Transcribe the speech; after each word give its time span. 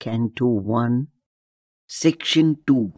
Canto 0.00 0.46
1, 0.46 1.08
Section 1.86 2.56
2 2.66 2.94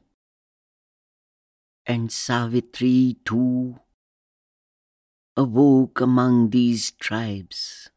And 1.85 2.13
Savitri 2.13 3.17
too. 3.25 3.81
Awoke 5.37 6.01
among 6.01 6.51
these 6.51 6.93
tribes. 6.93 7.91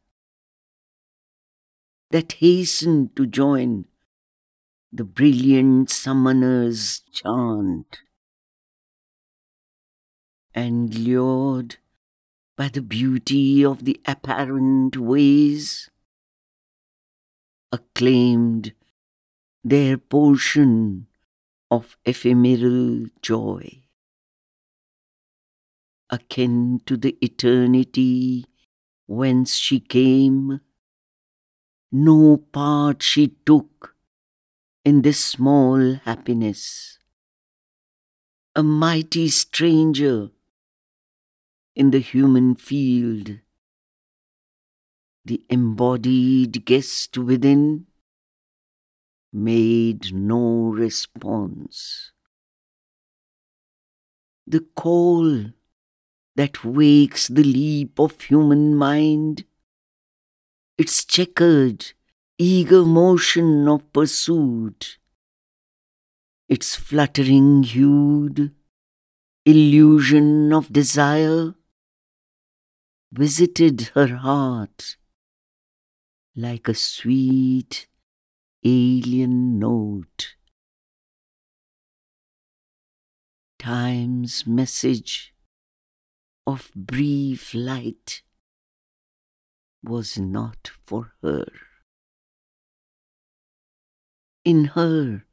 That 2.10 2.32
hastened 2.32 3.16
to 3.16 3.28
join 3.28 3.86
the 4.92 5.04
brilliant 5.04 5.92
summoner's 5.92 7.02
chant. 7.12 8.00
And 10.56 10.96
lured 10.98 11.78
by 12.58 12.70
the 12.70 12.82
beauty 12.82 13.64
of 13.64 13.86
the 13.86 14.02
apparent 14.08 14.98
ways 14.98 15.92
acclaimed 17.72 18.74
their 19.66 19.98
portion 19.98 21.08
of 21.72 21.98
ephemeral 22.06 23.08
joy. 23.24 23.82
Akin 26.12 26.82
to 26.86 26.96
the 26.96 27.18
eternity 27.20 28.46
whence 29.08 29.56
she 29.56 29.80
came, 29.80 30.62
no 31.92 32.38
part 32.38 33.02
she 33.02 33.30
took 33.44 33.96
in 34.84 35.02
this 35.02 35.20
small 35.20 35.96
happiness. 35.96 37.00
A 38.56 38.62
mighty 38.62 39.30
stranger 39.30 40.30
in 41.76 41.90
the 41.90 42.00
human 42.00 42.54
field, 42.54 43.40
the 45.26 45.42
embodied 45.50 46.66
guest 46.66 47.18
within 47.18 47.88
made 49.36 50.14
no 50.14 50.70
response. 50.70 52.12
The 54.48 54.62
call 54.62 55.52
that 56.36 56.64
wakes 56.64 57.28
the 57.28 57.44
leap 57.44 58.00
of 58.00 58.22
human 58.22 58.76
mind, 58.76 59.44
its 60.78 61.04
checkered, 61.04 61.92
eager 62.38 62.86
motion 62.86 63.68
of 63.68 63.92
pursuit, 63.92 64.98
its 66.48 66.76
fluttering 66.76 67.64
hued 67.64 68.54
illusion 69.46 70.54
of 70.54 70.72
desire, 70.72 71.56
visited 73.12 73.92
her 73.96 74.16
heart 74.16 74.96
like 76.36 76.68
a 76.70 76.74
sweet 76.74 77.88
alien 78.68 79.60
note. 79.60 80.36
Time's 83.60 84.48
message 84.48 85.36
of 86.48 86.72
brief 86.76 87.54
light 87.54 88.24
was 89.84 90.18
not 90.18 90.72
for 90.84 91.14
her. 91.22 91.46
In 94.44 94.66
her 94.74 95.26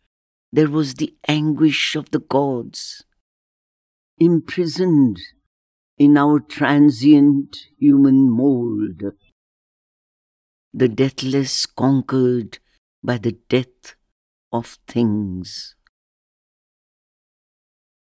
there 0.52 0.68
was 0.68 0.94
the 0.94 1.16
anguish 1.26 1.96
of 1.96 2.10
the 2.10 2.20
gods, 2.20 3.02
imprisoned 4.18 5.18
in 5.96 6.18
our 6.18 6.38
transient 6.38 7.56
human 7.78 8.28
mold. 8.30 9.02
The 10.74 10.88
deathless 10.88 11.64
conquered 11.64 12.58
by 13.02 13.18
the 13.18 13.32
death 13.48 13.94
of 14.52 14.78
things. 14.86 15.74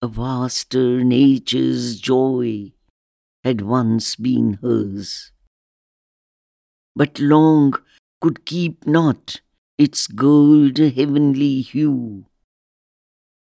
A 0.03 0.09
vaster 0.09 1.03
nature's 1.03 1.99
joy 1.99 2.73
had 3.43 3.63
once 3.63 4.15
been 4.17 4.59
hers, 4.63 5.33
but 6.95 7.19
long 7.19 7.75
could 8.21 8.45
keep 8.45 8.87
not 8.87 9.41
its 9.79 10.07
gold 10.07 10.79
heavenly 10.79 11.63
hue, 11.63 12.27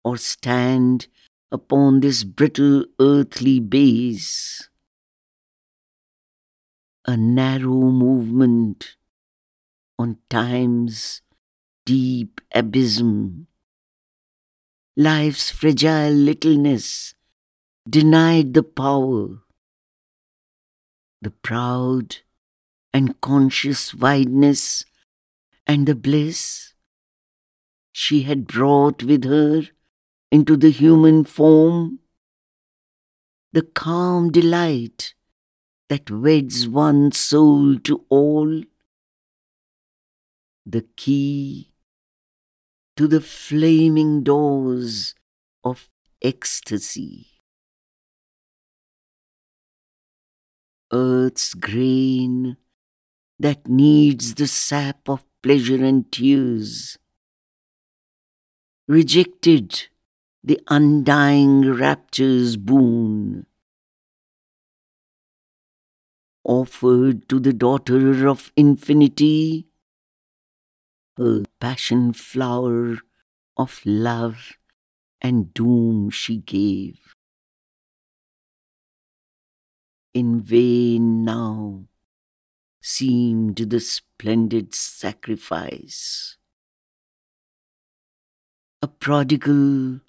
or 0.04 0.16
stand 0.16 1.06
upon 1.50 2.00
this 2.00 2.24
brittle 2.24 2.84
earthly 3.00 3.60
base. 3.60 4.68
A 7.06 7.16
narrow 7.16 7.90
movement 7.90 8.96
on 10.02 10.18
time's 10.28 11.22
deep 11.86 12.40
abysm. 12.52 13.46
Life's 14.96 15.48
fragile 15.50 16.10
littleness 16.10 17.14
denied 17.88 18.52
the 18.52 18.64
power. 18.64 19.38
The 21.20 21.30
proud 21.30 22.16
and 22.92 23.20
conscious 23.20 23.94
wideness 23.94 24.84
and 25.68 25.86
the 25.86 25.94
bliss 25.94 26.74
she 27.92 28.22
had 28.22 28.48
brought 28.48 29.04
with 29.04 29.24
her 29.24 29.62
into 30.32 30.56
the 30.56 30.70
human 30.70 31.22
form. 31.22 32.00
The 33.52 33.62
calm 33.62 34.32
delight 34.32 35.14
that 35.88 36.10
weds 36.10 36.66
one 36.66 37.12
soul 37.12 37.78
to 37.80 38.04
all 38.08 38.62
the 40.64 40.82
key 40.96 41.74
to 42.96 43.06
the 43.08 43.20
flaming 43.20 44.22
doors 44.22 45.14
of 45.64 45.88
ecstasy. 46.22 47.26
Earth's 50.92 51.54
grain 51.54 52.58
that 53.38 53.66
needs 53.66 54.34
the 54.34 54.46
sap 54.46 55.08
of 55.08 55.24
pleasure 55.42 55.82
and 55.84 56.12
tears, 56.12 56.98
rejected 58.86 59.88
the 60.44 60.60
undying 60.68 61.72
rapture's 61.72 62.56
boon, 62.56 63.46
offered 66.44 67.28
to 67.28 67.40
the 67.40 67.52
daughter 67.52 68.28
of 68.28 68.52
infinity 68.54 69.66
her 71.16 71.44
passion 71.60 72.12
flower 72.12 72.98
of 73.56 73.80
love 73.84 74.52
and 75.20 75.52
doom 75.54 76.10
she 76.10 76.38
gave. 76.38 77.14
In 80.14 80.40
vain 80.40 81.24
now 81.24 81.84
seemed 82.80 83.56
the 83.56 83.80
splendid 83.80 84.74
sacrifice. 84.74 86.36
A 88.82 88.88
prodigal 88.88 90.00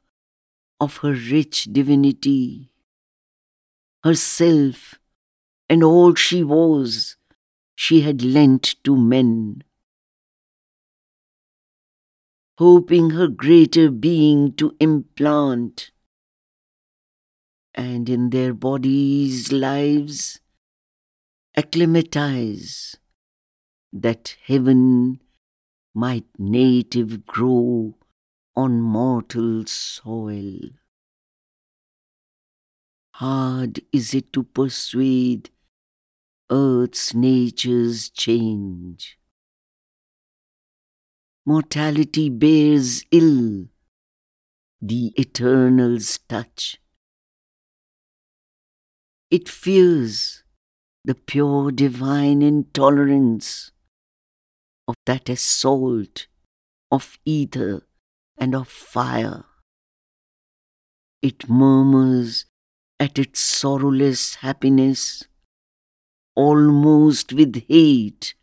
of 0.79 0.97
her 0.97 1.13
rich 1.13 1.65
divinity, 1.65 2.73
herself 4.03 4.95
and 5.69 5.83
all 5.83 6.15
she 6.15 6.43
was, 6.43 7.15
she 7.75 8.01
had 8.01 8.23
lent 8.23 8.75
to 8.83 8.97
men 8.97 9.63
hoping 12.57 13.11
her 13.11 13.27
greater 13.27 13.89
being 13.89 14.53
to 14.53 14.75
implant, 14.79 15.91
and 17.73 18.07
in 18.09 18.29
their 18.29 18.53
bodies' 18.53 19.51
lives 19.51 20.39
acclimatize, 21.55 22.97
that 23.91 24.35
heaven 24.45 25.19
might 25.93 26.25
native 26.37 27.25
grow 27.25 27.95
on 28.55 28.81
mortal 28.81 29.65
soil. 29.65 30.59
Hard 33.15 33.81
is 33.91 34.13
it 34.13 34.33
to 34.33 34.43
persuade 34.43 35.51
earth's 36.49 37.13
nature's 37.13 38.09
change 38.09 39.17
mortality 41.45 42.29
bears 42.29 43.03
ill 43.11 43.65
the 44.81 45.13
Eternal's 45.17 46.19
touch. 46.29 46.77
It 49.29 49.49
fears 49.49 50.43
the 51.03 51.15
pure 51.15 51.71
divine 51.71 52.41
intolerance 52.41 53.71
of 54.87 54.95
that 55.05 55.27
assault 55.27 56.27
of 56.91 57.17
ether 57.25 57.83
and 58.37 58.55
of 58.55 58.67
fire. 58.67 59.45
It 61.21 61.49
murmurs 61.49 62.45
at 62.99 63.17
its 63.17 63.39
sorrowless 63.39 64.35
happiness, 64.35 65.25
almost 66.35 67.33
with 67.33 67.67
hate 67.67 68.33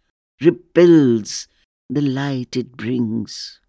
repels 0.40 1.46
the 1.90 2.00
light 2.00 2.56
it 2.56 2.76
brings. 2.76 3.60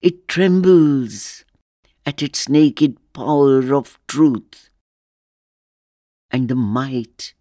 It 0.00 0.26
trembles 0.26 1.44
at 2.06 2.22
its 2.22 2.48
naked 2.48 2.96
power 3.12 3.74
of 3.74 3.98
truth 4.06 4.70
and 6.30 6.48
the 6.48 6.54
might 6.54 7.34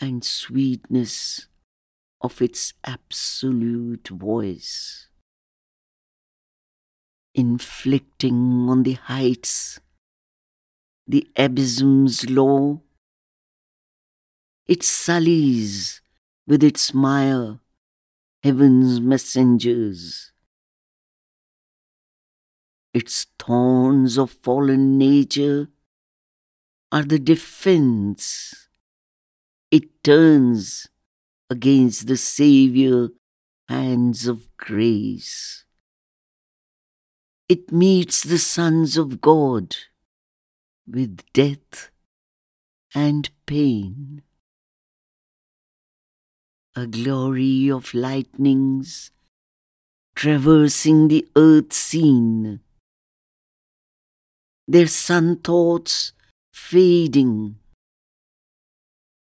and 0.00 0.24
sweetness 0.24 1.48
of 2.20 2.40
its 2.40 2.74
absolute 2.84 4.08
voice, 4.08 5.08
inflicting 7.34 8.68
on 8.68 8.84
the 8.84 8.94
heights 8.94 9.80
the 11.06 11.26
abysm's 11.36 12.30
law. 12.30 12.80
It 14.66 14.84
sullies 14.84 16.00
with 16.46 16.62
its 16.62 16.82
smile 16.82 17.59
heaven's 18.42 19.00
messengers. 19.00 20.32
Its 22.92 23.26
thorns 23.38 24.18
of 24.18 24.30
fallen 24.30 24.98
nature 24.98 25.68
are 26.90 27.04
the 27.04 27.18
defense 27.18 28.68
it 29.70 30.02
turns 30.02 30.88
against 31.48 32.08
the 32.08 32.16
Savior 32.16 33.10
hands 33.68 34.26
of 34.26 34.48
grace. 34.56 35.64
It 37.48 37.70
meets 37.70 38.22
the 38.22 38.38
sons 38.38 38.96
of 38.96 39.20
God 39.20 39.76
with 40.86 41.20
death 41.32 41.90
and 42.94 43.30
pain. 43.46 44.22
A 46.76 46.86
glory 46.86 47.68
of 47.70 47.92
lightnings 47.94 49.10
traversing 50.14 51.08
the 51.08 51.26
earth 51.34 51.72
scene. 51.72 52.60
Their 54.68 54.86
sun 54.86 55.36
thoughts 55.36 56.12
fading 56.52 57.56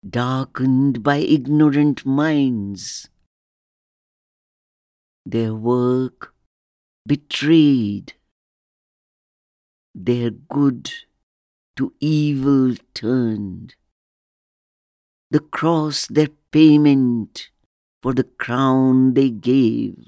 darkened 0.08 1.04
by 1.04 1.18
ignorant 1.18 2.06
minds, 2.06 3.10
their 5.26 5.54
work 5.54 6.34
betrayed, 7.06 8.14
their 9.94 10.30
good 10.32 10.92
to 11.76 11.94
evil 12.00 12.76
turned, 12.94 13.76
the 15.30 15.40
cross 15.40 16.08
their 16.08 16.30
payment 16.52 17.50
for 18.02 18.14
the 18.14 18.24
crown 18.24 19.14
they 19.14 19.30
gave. 19.30 20.08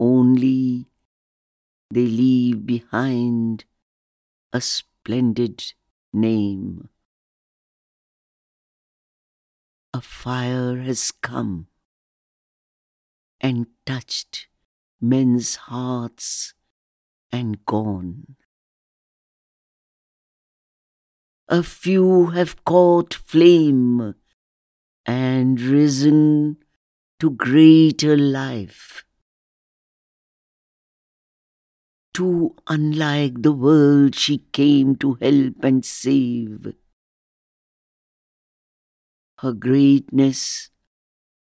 Only 0.00 0.86
they 1.90 2.06
leave 2.06 2.66
behind 2.66 3.64
a 4.52 4.60
splendid 4.60 5.72
name 6.12 6.88
a 9.94 10.00
fire 10.00 10.78
has 10.78 11.12
come 11.12 11.68
and 13.40 13.68
touched 13.86 14.48
men's 15.00 15.54
hearts 15.70 16.52
and 17.30 17.64
gone. 17.64 18.34
A 21.48 21.62
few 21.62 22.26
have 22.26 22.64
caught 22.64 23.14
flame 23.14 24.14
and 25.04 25.60
risen 25.60 26.56
to 27.20 27.30
greater 27.30 28.16
life. 28.16 29.04
Too 32.14 32.54
unlike 32.66 33.42
the 33.42 33.52
world 33.52 34.14
she 34.14 34.38
came 34.52 34.96
to 34.96 35.14
help 35.14 35.62
and 35.62 35.84
save 35.84 36.74
her 39.40 39.52
greatness 39.52 40.70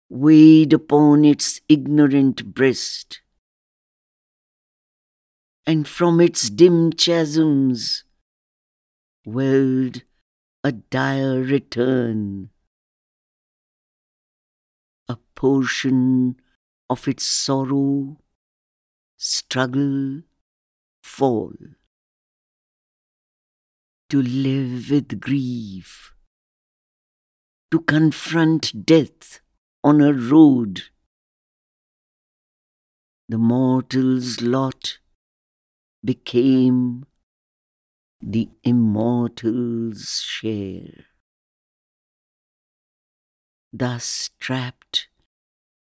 weighed 0.10 0.74
upon 0.74 1.24
its 1.26 1.62
ignorant 1.70 2.54
breast, 2.54 3.22
and 5.66 5.88
from 5.88 6.20
its 6.20 6.50
dim 6.50 6.92
chasms 6.94 8.04
welled 9.26 10.04
a 10.64 10.72
dire 10.72 11.42
return, 11.42 12.50
a 15.08 15.18
portion 15.36 16.36
of 16.90 17.08
its 17.08 17.24
sorrow, 17.24 18.18
struggle, 19.18 20.22
fall. 21.02 21.54
To 24.10 24.22
live 24.22 24.92
with 24.92 25.20
grief 25.20 26.14
to 27.74 27.80
confront 27.80 28.86
death 28.86 29.40
on 29.84 30.00
a 30.00 30.14
road. 30.14 30.84
The 33.28 33.40
mortal's 33.40 34.42
lot 34.42 35.00
became 36.06 37.08
the 38.26 38.50
immortal's 38.64 40.22
share. 40.22 41.06
Thus 43.72 44.30
trapped 44.40 45.08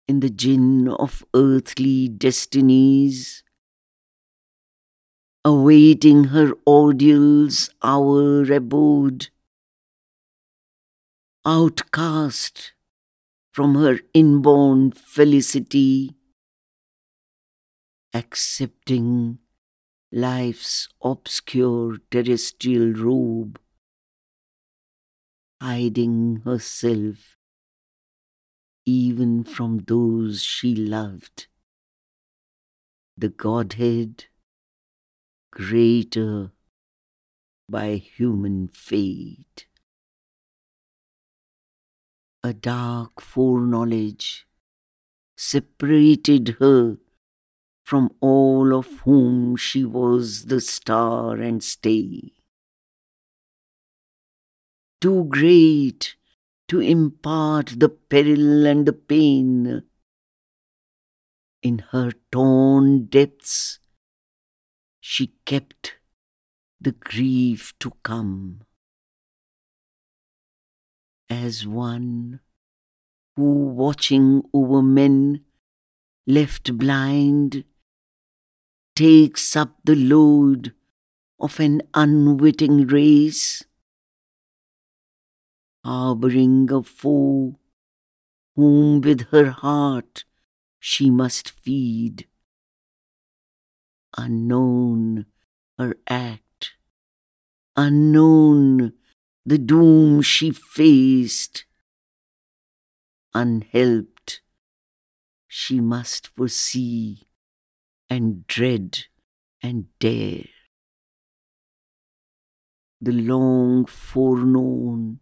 in 0.07 0.21
the 0.21 0.31
gin 0.31 0.89
of 0.89 1.25
earthly 1.35 2.09
destinies, 2.09 3.43
awaiting 5.45 6.25
her 6.25 6.53
ordeal's 6.67 7.71
hour 7.83 8.45
abode, 8.53 9.31
outcast 11.45 12.73
from 13.53 13.75
her 13.75 13.99
inborn 14.15 14.93
felicity, 14.93 16.15
accepting 18.13 19.39
life's 20.13 20.89
obscure 21.03 21.99
terrestrial 22.11 22.93
robe, 22.93 23.61
hiding 25.61 26.43
herself 26.45 27.37
even 28.87 29.45
from 29.45 29.79
those 29.87 30.43
she 30.43 30.75
loved. 30.75 31.47
The 33.17 33.29
Godhead 33.29 34.25
greater 35.53 36.53
by 37.69 37.97
human 37.97 38.69
fate 38.69 39.67
a 42.43 42.55
dark 42.55 43.21
foreknowledge 43.21 44.47
separated 45.37 46.57
her 46.59 46.97
from 47.91 48.09
all 48.21 48.73
of 48.73 48.87
whom 49.01 49.57
she 49.57 49.85
was 49.85 50.45
the 50.45 50.61
star 50.61 51.39
and 51.39 51.61
stay. 51.61 52.33
Too 55.01 55.25
great 55.25 56.15
to 56.69 56.79
impart 56.79 57.81
the 57.81 57.89
peril 57.89 58.65
and 58.65 58.87
the 58.87 58.93
pain. 58.93 59.83
In 61.65 61.81
her 61.91 62.13
torn 62.31 63.07
depths, 63.07 63.81
she 65.01 65.33
kept 65.45 65.95
the 66.81 66.93
grief 66.93 67.77
to 67.81 67.91
come 68.05 68.61
as 71.29 71.67
one 71.67 72.39
who, 73.35 73.51
watching 73.83 74.45
over 74.55 74.81
men 74.81 75.41
left 76.25 76.79
blind, 76.79 77.65
takes 78.95 79.57
up 79.57 79.77
the 79.85 79.97
load 79.97 80.75
of 81.39 81.59
an 81.59 81.83
unwitting 81.95 82.87
race, 82.87 83.65
harboring 85.85 86.71
a 86.71 86.83
foe 86.83 87.59
whom 88.57 89.01
with 89.01 89.29
her 89.31 89.51
heart 89.51 90.25
she 90.79 91.11
must 91.11 91.51
feed. 91.51 92.27
Unknown 94.19 95.27
her 95.79 95.95
act, 96.09 96.73
unknown 97.77 98.93
the 99.47 99.59
doom 99.59 100.21
she 100.21 100.51
faced. 100.51 101.65
Unhelped, 103.33 104.43
she 105.47 105.81
must 105.81 106.27
foresee 106.27 107.30
and 108.11 108.47
dread 108.47 109.07
and 109.63 109.87
dare. 110.01 110.45
The 113.01 113.13
long 113.13 113.87
foreknown 113.87 115.21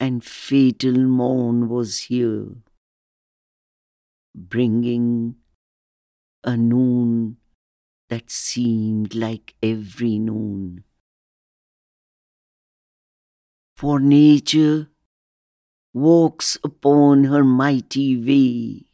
and 0.00 0.24
fatal 0.24 0.98
morn 0.98 1.68
was 1.68 2.04
here, 2.04 2.48
bringing 4.34 5.36
a 6.44 6.56
noon 6.56 7.38
that 8.08 8.30
seemed 8.30 9.14
like 9.14 9.54
every 9.62 10.18
noon. 10.18 10.84
For 13.76 14.00
nature 14.00 14.88
walks 15.92 16.58
upon 16.64 17.24
her 17.24 17.44
mighty 17.44 18.16
way, 18.16 18.86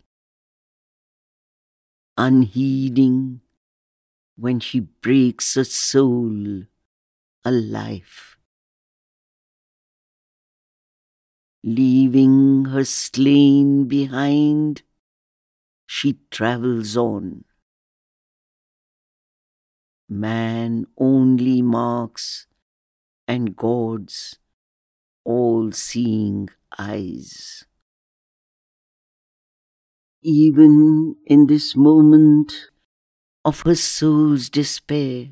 unheeding 2.20 3.40
when 4.36 4.60
she 4.60 4.78
breaks 4.78 5.56
a 5.56 5.64
soul, 5.64 6.64
a 7.46 7.50
life. 7.50 8.36
Leaving 11.64 12.66
her 12.66 12.84
slain 12.84 13.88
behind, 13.88 14.82
she 15.86 16.18
travels 16.30 16.94
on. 16.94 17.44
Man 20.06 20.86
only 20.98 21.62
marks, 21.62 22.46
and 23.26 23.56
God's 23.56 24.38
all 25.24 25.72
seeing 25.72 26.50
eyes. 26.78 27.64
Even 30.22 31.16
in 31.26 31.46
this 31.46 31.74
moment 31.74 32.68
of 33.44 33.62
her 33.62 33.74
soul's 33.74 34.50
despair, 34.50 35.28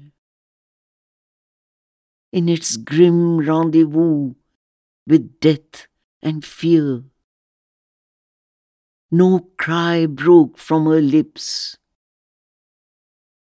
in 2.32 2.48
its 2.48 2.76
grim 2.76 3.38
rendezvous 3.38 4.34
with 5.06 5.40
death 5.40 5.86
and 6.22 6.44
fear. 6.44 7.04
No 9.10 9.50
cry 9.56 10.06
broke 10.06 10.58
from 10.58 10.84
her 10.86 11.00
lips, 11.00 11.78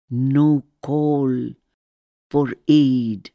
no 0.10 0.64
call 0.82 1.52
for 2.30 2.54
aid. 2.68 3.32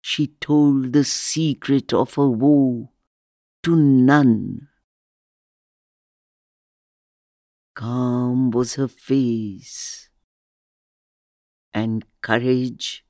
She 0.00 0.28
told 0.28 0.94
the 0.94 1.04
secret 1.04 1.92
of 1.92 2.14
her 2.14 2.30
woe 2.30 2.90
to 3.62 3.76
none. 3.76 4.69
Calm 7.80 8.50
was 8.50 8.74
her 8.74 8.88
face, 8.88 10.10
and 11.72 12.04
courage 12.20 13.06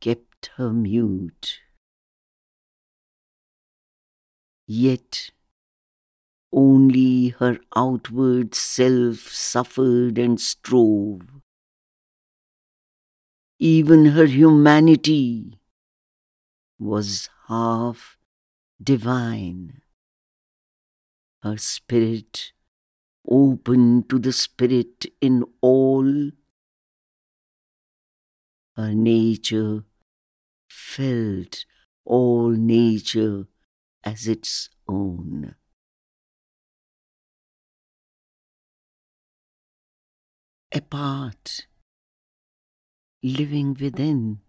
kept 0.00 0.52
her 0.58 0.72
mute. 0.72 1.58
Yet 4.64 5.32
only 6.52 7.30
her 7.40 7.58
outward 7.74 8.54
self 8.54 9.32
suffered 9.32 10.18
and 10.18 10.40
strove. 10.40 11.42
Even 13.58 14.06
her 14.14 14.26
humanity 14.26 15.58
was 16.78 17.28
half 17.48 18.16
divine. 18.80 19.82
Her 21.42 21.56
spirit 21.56 22.52
open 23.28 24.04
to 24.08 24.18
the 24.18 24.32
spirit 24.32 25.06
in 25.20 25.44
all. 25.60 26.30
Her 28.76 28.94
nature 28.94 29.84
felt 30.68 31.64
all 32.04 32.50
nature 32.50 33.46
as 34.02 34.26
its 34.26 34.70
own. 34.88 35.54
Apart, 40.74 41.66
living 43.22 43.76
within, 43.78 44.40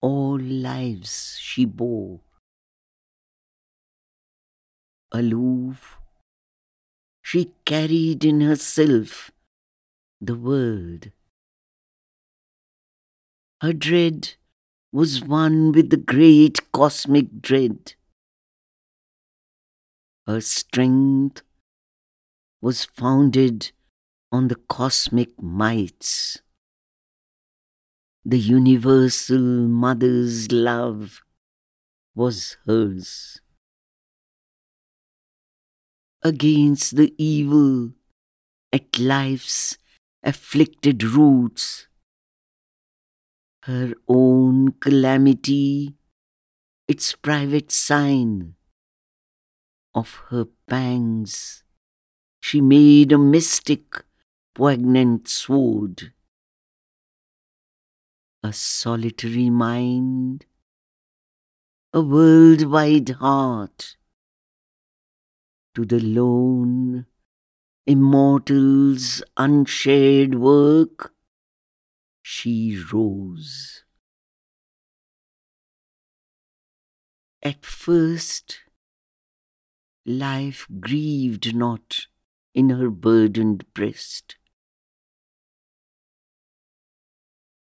all 0.00 0.38
lives 0.38 1.38
she 1.40 1.66
bore. 1.66 2.20
Aloof, 5.12 6.01
she 7.32 7.50
carried 7.64 8.26
in 8.26 8.42
herself 8.42 9.30
the 10.20 10.34
world. 10.34 11.10
Her 13.62 13.72
dread 13.72 14.34
was 14.92 15.24
one 15.24 15.72
with 15.72 15.88
the 15.88 15.96
great 15.96 16.70
cosmic 16.72 17.40
dread. 17.40 17.94
Her 20.26 20.42
strength 20.42 21.40
was 22.60 22.84
founded 22.84 23.72
on 24.30 24.48
the 24.48 24.60
cosmic 24.68 25.30
mights. 25.40 26.42
The 28.26 28.38
universal 28.38 29.40
mother's 29.40 30.52
love 30.52 31.22
was 32.14 32.58
hers. 32.66 33.41
Against 36.24 36.94
the 36.94 37.12
evil 37.18 37.94
at 38.72 38.96
life's 38.96 39.76
afflicted 40.22 41.02
roots, 41.02 41.88
her 43.64 43.94
own 44.06 44.72
calamity, 44.78 45.96
its 46.86 47.16
private 47.16 47.72
sign 47.72 48.54
of 49.94 50.14
her 50.28 50.46
pangs. 50.68 51.64
She 52.40 52.60
made 52.60 53.10
a 53.10 53.18
mystic, 53.18 54.04
poignant 54.54 55.26
sword, 55.26 56.12
a 58.44 58.52
solitary 58.52 59.50
mind, 59.50 60.46
a 61.92 62.00
worldwide 62.00 63.10
heart. 63.10 63.96
To 65.74 65.86
the 65.86 66.00
lone, 66.00 67.06
immortal's 67.86 69.22
unshared 69.38 70.34
work, 70.34 71.14
she 72.22 72.78
rose. 72.92 73.82
At 77.42 77.64
first, 77.64 78.60
life 80.04 80.66
grieved 80.78 81.54
not 81.56 82.06
in 82.54 82.68
her 82.70 82.90
burdened 82.90 83.64
breast. 83.72 84.36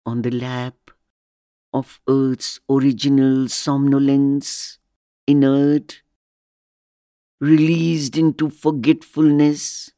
On 0.07 0.23
the 0.23 0.31
lap 0.31 0.93
of 1.73 2.01
earth's 2.09 2.61
original 2.71 3.49
somnolence, 3.49 4.79
inert, 5.27 6.03
released 7.41 8.17
into 8.17 8.51
forgetfulness, 8.51 9.93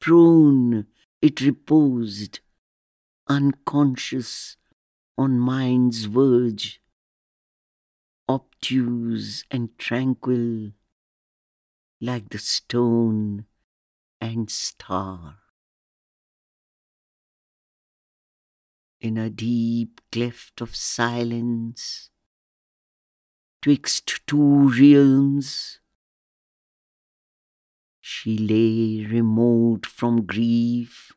prone 0.00 0.86
it 1.20 1.40
reposed 1.40 2.40
unconscious 3.28 4.56
on 5.16 5.38
mind's 5.38 6.04
verge, 6.04 6.80
obtuse 8.28 9.44
and 9.50 9.76
tranquil, 9.78 10.70
like 12.00 12.28
the 12.30 12.38
stone 12.38 13.44
and 14.20 14.48
star. 14.50 15.38
In 19.00 19.16
a 19.16 19.30
deep 19.30 20.00
cleft 20.10 20.60
of 20.60 20.74
silence, 20.74 22.10
twixt 23.62 24.26
two 24.26 24.70
realms, 24.70 25.77
she 28.10 28.38
lay 28.38 29.04
remote 29.04 29.84
from 29.84 30.24
grief. 30.24 31.12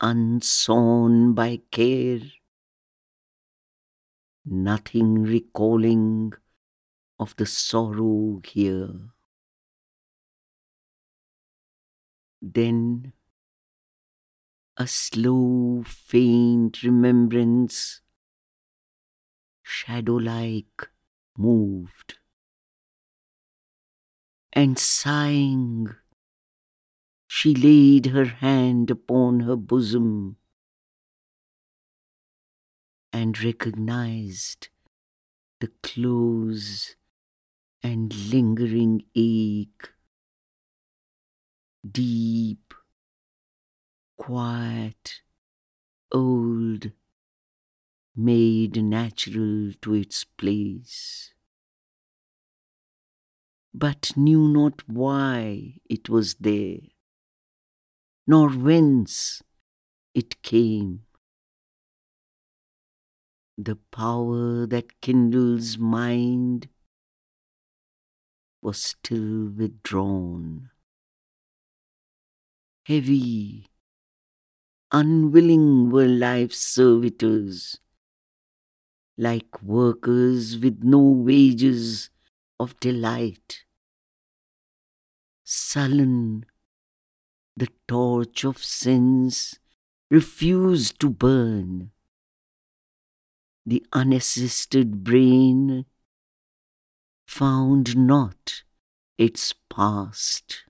Unsown 0.00 1.34
by 1.34 1.60
care, 1.72 2.20
nothing 4.44 5.24
recalling 5.24 6.32
of 7.18 7.34
the 7.38 7.44
sorrow 7.44 8.40
here. 8.44 8.94
Then 12.40 13.12
a 14.76 14.86
slow, 14.86 15.82
faint 15.84 16.84
remembrance, 16.84 18.00
shadow 19.64 20.14
like, 20.14 20.88
moved, 21.36 22.19
and 24.52 24.78
sighing 24.78 25.94
she 27.26 27.54
laid 27.54 28.06
her 28.06 28.24
hand 28.24 28.90
upon 28.90 29.40
her 29.40 29.56
bosom. 29.56 30.36
and 33.12 33.42
recognized 33.42 34.68
the 35.60 35.70
close 35.82 36.96
and 37.82 38.14
lingering 38.32 39.04
ache, 39.14 39.90
deep, 41.88 42.74
quiet, 44.16 45.22
old, 46.12 46.92
made 48.14 48.82
natural 48.82 49.72
to 49.80 49.94
its 49.94 50.24
place, 50.24 51.32
but 53.72 54.16
knew 54.16 54.48
not 54.48 54.82
why 54.88 55.74
it 55.88 56.08
was 56.08 56.34
there, 56.34 56.80
nor 58.26 58.50
whence 58.50 59.42
it 60.14 60.42
came. 60.42 61.04
The 63.56 63.76
power 63.76 64.66
that 64.66 65.00
kindles 65.00 65.78
mind 65.78 66.68
was 68.62 68.82
still 68.82 69.50
withdrawn. 69.50 70.70
Heavy, 72.86 73.66
unwilling 74.90 75.90
were 75.90 76.08
life's 76.08 76.58
servitors, 76.58 77.78
like 79.16 79.62
workers 79.62 80.58
with 80.58 80.82
no 80.82 80.98
wages 80.98 82.10
of 82.60 82.78
delight. 82.78 83.64
Sullen, 85.42 86.44
the 87.56 87.68
torch 87.88 88.44
of 88.44 88.62
sins 88.62 89.58
refused 90.10 91.00
to 91.00 91.08
burn. 91.08 91.90
The 93.64 93.84
unassisted 93.94 95.02
brain 95.02 95.86
found 97.26 97.96
not 97.96 98.62
its 99.16 99.54
past. 99.70 100.64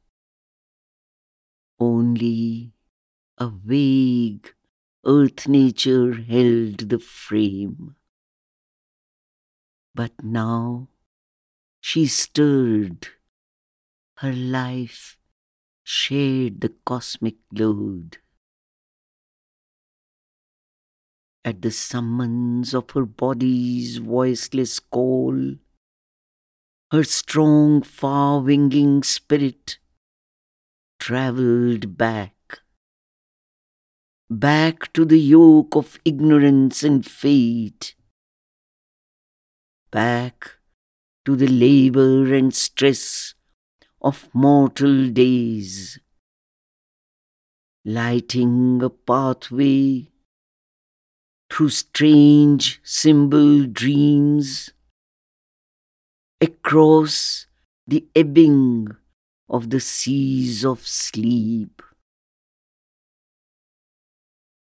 Only 1.80 2.72
a 3.36 3.48
vague 3.48 4.54
earth 5.04 5.48
nature 5.48 6.14
held 6.14 6.88
the 6.88 7.00
frame. 7.00 7.96
But 9.94 10.12
now 10.22 10.88
she 11.80 12.06
stirred, 12.06 13.08
her 14.18 14.32
life 14.32 15.16
shared 15.82 16.60
the 16.60 16.72
cosmic 16.84 17.36
load. 17.52 18.18
At 21.44 21.62
the 21.62 21.70
summons 21.70 22.74
of 22.74 22.90
her 22.90 23.06
body's 23.06 23.96
voiceless 23.96 24.78
call, 24.78 25.56
her 26.92 27.04
strong, 27.04 27.82
far 27.82 28.40
winging 28.40 29.02
spirit 29.02 29.78
travelled 30.98 31.96
back. 31.96 32.60
Back 34.28 34.92
to 34.92 35.04
the 35.04 35.18
yoke 35.18 35.74
of 35.74 35.98
ignorance 36.04 36.84
and 36.84 37.04
fate. 37.04 37.94
Back 39.90 40.59
to 41.30 41.36
the 41.36 41.46
labor 41.46 42.34
and 42.34 42.52
stress 42.52 43.34
of 44.02 44.28
mortal 44.34 45.08
days. 45.10 46.00
Lighting 47.84 48.82
a 48.82 48.90
pathway 48.90 50.08
through 51.48 51.68
strange 51.68 52.80
symbol 52.82 53.64
dreams 53.64 54.70
across 56.40 57.46
the 57.86 58.04
ebbing 58.16 58.88
of 59.48 59.70
the 59.70 59.78
seas 59.78 60.64
of 60.64 60.84
sleep. 60.84 61.80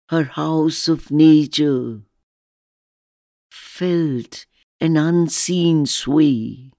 Her 0.08 0.24
house 0.24 0.88
of 0.88 1.12
nature 1.12 2.04
felt 3.52 4.46
an 4.84 4.98
unseen 4.98 5.86
sway. 5.86 6.70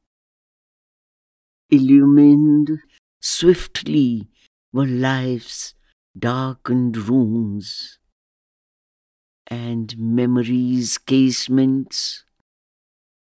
Illumined 1.70 2.80
swiftly 3.18 4.28
were 4.74 4.86
life's 4.86 5.74
darkened 6.16 6.98
rooms 6.98 7.98
and 9.46 9.96
memory's 9.96 10.98
casements 10.98 12.26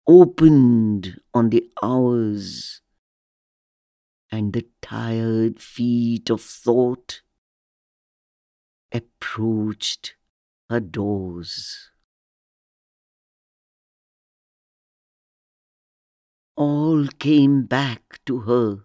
opened 0.08 1.20
on 1.32 1.50
the 1.50 1.70
hours, 1.80 2.80
and 4.32 4.52
the 4.52 4.66
tired 4.80 5.60
feet 5.60 6.28
of 6.28 6.40
thought 6.40 7.22
approached 8.90 10.16
her 10.68 10.80
doors. 10.80 11.91
All 16.56 17.06
came 17.18 17.64
back 17.64 18.20
to 18.26 18.40
her 18.40 18.84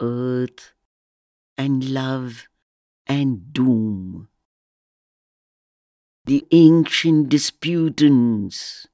earth 0.00 0.72
and 1.56 1.88
love 1.90 2.48
and 3.06 3.52
doom. 3.52 4.28
The 6.24 6.46
ancient 6.52 7.28
disputants 7.28 8.86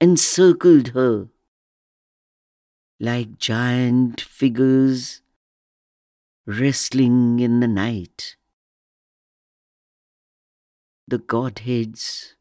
encircled 0.00 0.88
her 0.88 1.28
like 3.00 3.38
giant 3.38 4.20
figures 4.20 5.22
wrestling 6.46 7.40
in 7.40 7.60
the 7.60 7.68
night. 7.68 8.36
The 11.06 11.18
Godheads 11.18 12.34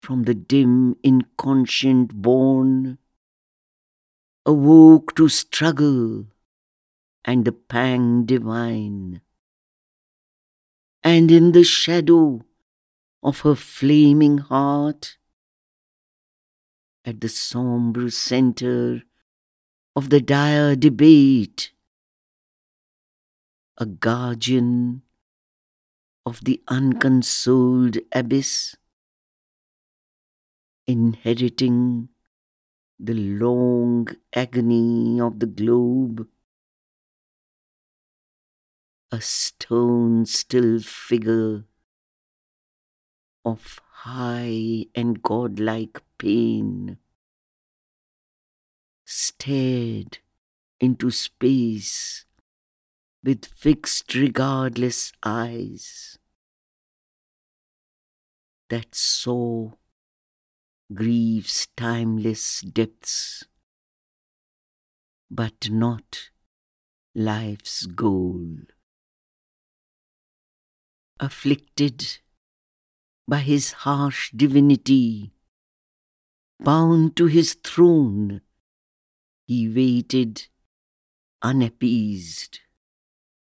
from 0.00 0.24
the 0.24 0.34
dim 0.34 0.96
inconscient 1.04 2.14
born 2.14 2.98
awoke 4.46 5.14
to 5.14 5.28
struggle 5.28 6.26
and 7.24 7.44
the 7.44 7.52
pang 7.52 8.24
divine. 8.24 9.20
And 11.02 11.30
in 11.30 11.52
the 11.52 11.64
shadow 11.64 12.42
of 13.22 13.40
her 13.40 13.54
flaming 13.54 14.38
heart, 14.38 15.16
at 17.04 17.20
the 17.20 17.28
sombre 17.28 18.10
center 18.10 19.02
of 19.96 20.10
the 20.10 20.20
dire 20.20 20.76
debate, 20.76 21.72
a 23.78 23.86
guardian 23.86 25.02
of 26.26 26.44
the 26.44 26.60
unconsoled 26.68 27.96
abyss, 28.12 28.76
inheriting 30.90 32.08
the 32.98 33.14
long 33.14 34.08
agony 34.34 35.20
of 35.20 35.38
the 35.38 35.46
globe, 35.46 36.26
a 39.12 39.20
stone 39.20 40.26
still 40.26 40.80
figure 40.80 41.64
of 43.44 43.80
high 44.02 44.86
and 44.94 45.22
godlike 45.22 46.02
pain, 46.18 46.98
stared 49.04 50.18
into 50.80 51.10
space 51.10 52.24
with 53.22 53.44
fixed, 53.46 54.14
regardless 54.14 55.12
eyes 55.22 56.18
that 58.68 58.94
saw 58.94 59.72
grief's 60.92 61.68
timeless 61.76 62.62
depths, 62.62 63.44
but 65.30 65.70
not 65.70 66.30
life's 67.14 67.86
goal. 67.86 68.46
Afflicted 71.18 72.18
by 73.28 73.38
his 73.38 73.72
harsh 73.72 74.32
divinity. 74.32 75.32
Bound 76.58 77.16
to 77.16 77.26
his 77.26 77.54
throne, 77.54 78.40
he 79.46 79.68
waited 79.68 80.48
unappeased 81.42 82.60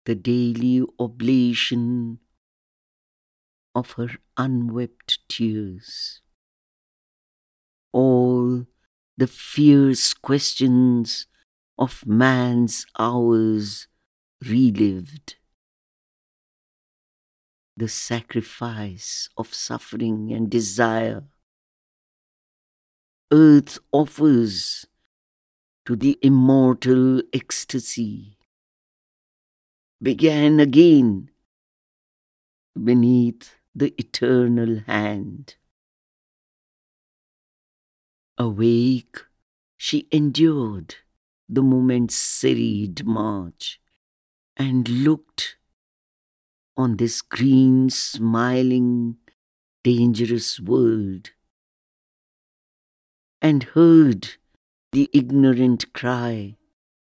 the 0.04 0.14
daily 0.14 0.82
oblation 0.98 2.18
of 3.74 3.92
her 3.92 4.08
unwept 4.36 5.18
tears. 5.28 6.20
All 7.92 8.66
the 9.16 9.26
fierce 9.26 10.14
questions 10.14 11.26
of 11.76 12.06
man's 12.06 12.86
hours 12.98 13.88
relived 14.44 15.36
the 17.76 17.88
sacrifice 17.88 19.28
of 19.36 19.54
suffering 19.54 20.32
and 20.32 20.50
desire. 20.50 21.22
Earth 23.30 23.78
offers 23.92 24.86
to 25.84 25.94
the 25.94 26.18
immortal 26.20 27.22
ecstasy, 27.32 28.36
began 30.02 30.58
again 30.58 31.30
beneath 32.74 33.54
the 33.74 33.94
eternal 33.96 34.80
hand. 34.86 35.54
Awake, 38.38 39.24
she 39.76 40.06
endured 40.12 40.94
the 41.48 41.62
moment's 41.62 42.14
serried 42.14 43.04
march 43.04 43.80
and 44.56 44.88
looked 44.88 45.56
on 46.76 46.96
this 46.96 47.20
green, 47.20 47.90
smiling, 47.90 49.16
dangerous 49.82 50.60
world 50.60 51.30
and 53.40 53.62
heard 53.74 54.36
the 54.92 55.08
ignorant 55.12 55.92
cry 55.92 56.56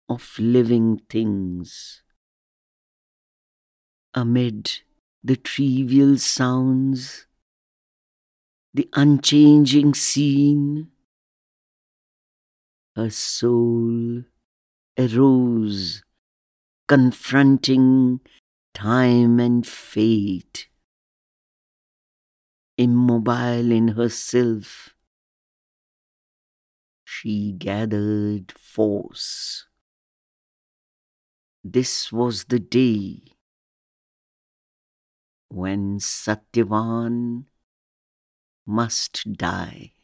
of 0.09 0.37
living 0.39 1.01
things. 1.09 2.01
Amid 4.13 4.79
the 5.23 5.35
trivial 5.35 6.17
sounds, 6.17 7.27
the 8.73 8.89
unchanging 8.93 9.93
scene, 9.93 10.89
her 12.97 13.11
soul 13.11 14.23
arose, 14.97 16.01
confronting 16.87 18.19
time 18.73 19.39
and 19.39 19.67
fate. 19.67 20.67
Immobile 22.75 23.71
in 23.71 23.89
herself, 23.89 24.95
she 27.05 27.51
gathered 27.51 28.51
force. 28.51 29.67
This 31.63 32.11
was 32.11 32.45
the 32.45 32.59
day 32.59 33.21
when 35.49 35.99
Satyavan 35.99 37.45
must 38.65 39.33
die. 39.33 39.96